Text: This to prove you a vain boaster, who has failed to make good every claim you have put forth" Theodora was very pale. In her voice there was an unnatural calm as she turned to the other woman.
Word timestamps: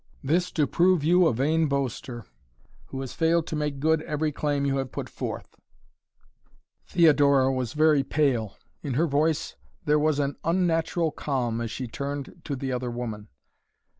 This 0.23 0.49
to 0.53 0.65
prove 0.65 1.03
you 1.03 1.27
a 1.27 1.31
vain 1.31 1.67
boaster, 1.67 2.25
who 2.85 3.01
has 3.01 3.13
failed 3.13 3.45
to 3.45 3.55
make 3.55 3.79
good 3.79 4.01
every 4.01 4.31
claim 4.31 4.65
you 4.65 4.77
have 4.77 4.91
put 4.91 5.07
forth" 5.07 5.55
Theodora 6.89 7.53
was 7.53 7.73
very 7.73 8.03
pale. 8.03 8.57
In 8.81 8.95
her 8.95 9.05
voice 9.05 9.55
there 9.85 9.99
was 9.99 10.17
an 10.17 10.37
unnatural 10.43 11.11
calm 11.11 11.61
as 11.61 11.69
she 11.69 11.87
turned 11.87 12.41
to 12.45 12.55
the 12.55 12.71
other 12.71 12.89
woman. 12.89 13.27